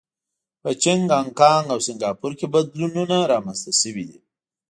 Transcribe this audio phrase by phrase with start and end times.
[0.61, 4.19] په چین، هانکانګ او سنګاپور کې بدلونونه رامنځته شوي دي.